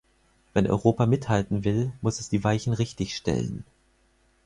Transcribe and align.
Wenn 0.55 0.65
Europa 0.65 1.05
mithalten 1.05 1.63
will, 1.63 1.91
muss 2.01 2.19
es 2.19 2.27
die 2.27 2.43
Weichen 2.43 2.73
richtig 2.73 3.15
stellen. 3.15 3.63